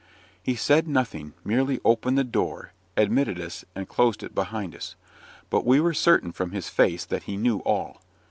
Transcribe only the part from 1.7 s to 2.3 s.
opened the